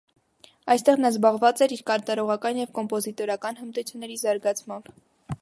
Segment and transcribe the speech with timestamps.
[0.75, 4.93] Այստեղ նա զբաղված էր իր կատարողական և կոմպոզիտորական հմտությունների զարգացմամբ։